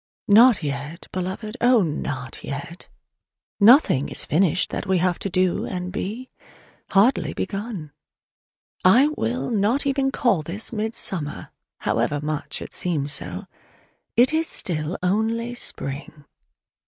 Not 0.27 0.63
yet, 0.63 1.05
Beloved, 1.11 1.57
oh, 1.61 1.83
not 1.83 2.43
yet! 2.43 2.87
Nothing 3.59 4.09
is 4.09 4.25
finished 4.25 4.71
that 4.71 4.87
we 4.87 4.97
have 4.97 5.19
to 5.19 5.29
do 5.29 5.67
and 5.67 5.91
be: 5.91 6.31
hardly 6.89 7.35
begun! 7.35 7.91
I 8.83 9.09
will 9.09 9.51
not 9.51 9.83
call 10.11 10.39
even 10.39 10.43
this 10.55 10.73
"midsummer," 10.73 11.51
however 11.81 12.19
much 12.19 12.63
it 12.63 12.73
seems 12.73 13.11
so: 13.13 13.45
it 14.17 14.33
is 14.33 14.47
still 14.47 14.97
only 15.03 15.53
spring. 15.53 16.25